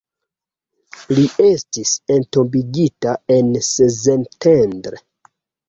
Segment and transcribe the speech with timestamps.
[1.19, 5.07] Li estis entombigita en Szentendre.